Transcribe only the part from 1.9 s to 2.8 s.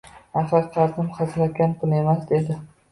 emas edi